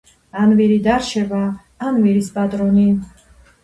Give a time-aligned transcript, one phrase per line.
[0.43, 1.43] ან ვირი დარჩება
[1.91, 2.91] ან ვირის პატრონი